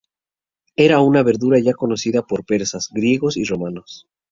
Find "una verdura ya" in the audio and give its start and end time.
1.01-1.73